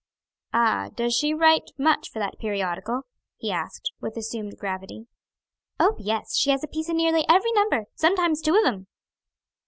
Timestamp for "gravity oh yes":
4.57-6.35